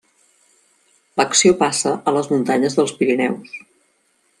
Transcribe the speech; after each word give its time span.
L'acció 1.21 1.53
passa 1.61 1.95
a 2.13 2.17
les 2.19 2.33
muntanyes 2.35 2.79
dels 2.83 2.99
Pirineus. 3.03 3.59